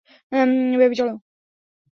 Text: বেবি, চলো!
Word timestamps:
বেবি, 0.77 0.95
চলো! 0.95 1.13